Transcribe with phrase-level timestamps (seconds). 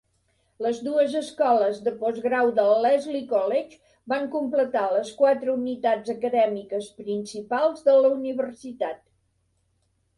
[0.65, 3.79] Les dues escoles de postgrau del Lesley College
[4.15, 9.03] van completar les quatre unitats acadèmiques principals de la universitat.